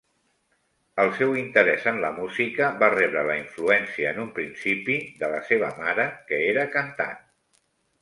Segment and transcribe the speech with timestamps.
[1.03, 5.47] El seu interès en la música va rebre la influència en un principi de la
[5.53, 7.27] seva mare, que era cantant.